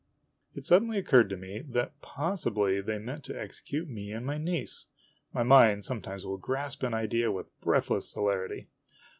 It 0.55 0.65
suddenly 0.65 0.97
occurred 0.97 1.29
to 1.29 1.37
me 1.37 1.59
that 1.59 2.01
possibly 2.01 2.81
they 2.81 2.97
meant 2.97 3.23
to 3.25 3.39
exe 3.39 3.59
cute 3.59 3.87
me 3.87 4.11
and 4.11 4.25
my 4.25 4.39
niece. 4.39 4.87
My 5.31 5.43
mind 5.43 5.83
sometimes 5.85 6.25
will 6.25 6.37
grasp 6.37 6.81
an 6.81 6.95
idea 6.95 7.31
with 7.31 7.51
breathless 7.61 8.09
celerity. 8.09 8.65